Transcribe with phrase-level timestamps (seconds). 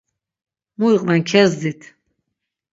[0.77, 1.81] Mu iqven kezdit.